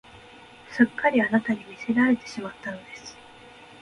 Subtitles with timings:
[0.71, 3.15] すっかりあなたに魅せられてしまったのです